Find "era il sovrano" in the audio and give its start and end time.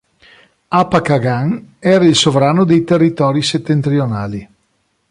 1.79-2.63